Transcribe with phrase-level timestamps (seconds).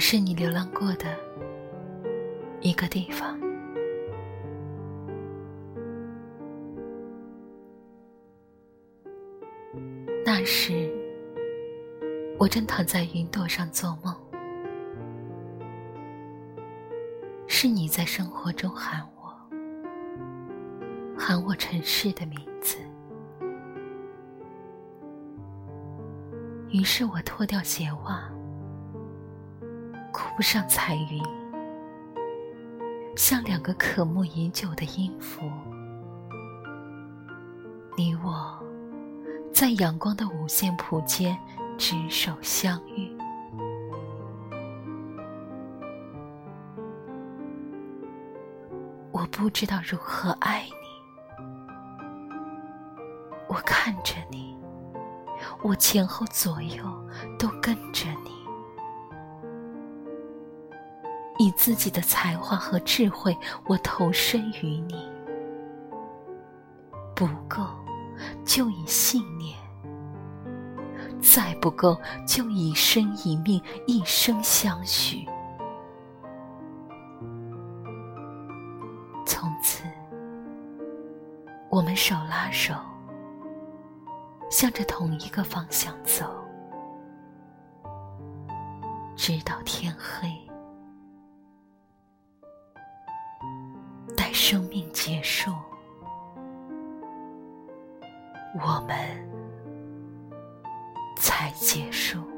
[0.00, 1.14] 是你流浪过的
[2.62, 3.38] 一个地方。
[10.24, 10.90] 那时，
[12.38, 14.16] 我正躺在云朵上做梦，
[17.46, 19.30] 是你在生活中喊我，
[21.18, 22.78] 喊我城市的名字。
[26.70, 28.30] 于是我脱掉鞋袜，
[30.12, 31.22] 顾不上彩云，
[33.16, 35.42] 像两个渴慕已久的音符。
[37.96, 38.58] 你我，
[39.52, 41.38] 在阳光的五线谱间
[41.76, 43.16] 执手相遇。
[49.12, 51.42] 我不知道如何爱你，
[53.48, 54.56] 我看着你。
[55.62, 56.84] 我前后左右
[57.38, 58.39] 都跟着你，
[61.40, 65.10] 以自己的才华和智慧，我投身于你。
[67.14, 67.66] 不够，
[68.44, 69.56] 就以信念；
[71.18, 75.26] 再不够，就以身以命，一生相许。
[79.24, 79.82] 从此，
[81.70, 82.74] 我们手拉手。
[84.50, 86.26] 向着同一个方向走，
[89.16, 90.28] 直到天黑。
[94.42, 95.52] 生命结束，
[98.54, 98.96] 我们
[101.18, 102.29] 才结束。